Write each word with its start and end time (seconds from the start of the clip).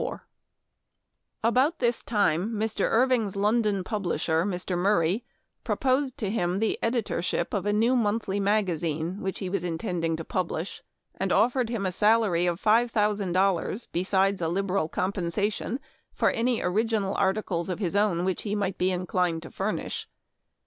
A 1.43 1.51
BOUT 1.51 1.77
this 1.77 2.01
time 2.01 2.53
Mr. 2.53 2.87
Irving's 2.89 3.35
London 3.35 3.83
pub 3.83 4.03
*■* 4.05 4.07
lisher, 4.07 4.43
Mr. 4.45 4.75
Murray, 4.75 5.23
proposed 5.63 6.17
to 6.17 6.31
him 6.31 6.57
the 6.57 6.79
editorship 6.81 7.53
of 7.53 7.67
a 7.67 7.71
new 7.71 7.95
monthly 7.95 8.39
magazine 8.39 9.21
which 9.21 9.37
he 9.37 9.47
was 9.47 9.63
intending 9.63 10.15
to 10.15 10.25
publish, 10.25 10.81
and 11.13 11.31
offered 11.31 11.69
him 11.69 11.85
a 11.85 11.91
salary 11.91 12.47
of 12.47 12.59
five 12.59 12.89
thousand 12.89 13.33
dollars, 13.33 13.89
besides 13.91 14.41
a 14.41 14.47
liberal 14.47 14.89
compensation 14.89 15.79
for 16.15 16.31
any 16.31 16.63
original 16.63 17.13
articles 17.13 17.69
of 17.69 17.77
his 17.77 17.95
own 17.95 18.25
which 18.25 18.41
he 18.41 18.55
might 18.55 18.79
be 18.79 18.89
inclined 18.89 19.43
to 19.43 19.51
furnish. 19.51 20.07